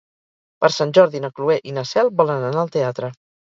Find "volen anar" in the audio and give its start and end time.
2.25-2.65